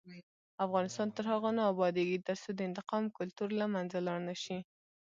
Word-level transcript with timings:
افغانستان 0.65 1.07
تر 1.17 1.25
هغو 1.31 1.49
نه 1.57 1.63
ابادیږي، 1.71 2.17
ترڅو 2.27 2.49
د 2.55 2.59
انتقام 2.69 3.03
کلتور 3.17 3.49
له 3.59 3.65
منځه 3.73 3.97
لاړ 4.07 4.19
نشي. 4.29 4.57